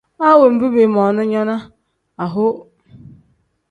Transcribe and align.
A 0.27 0.29
wenbi 0.39 0.65
biimoona 0.73 1.23
nya 1.31 1.41
ne 1.49 1.57
aho. 2.23 2.47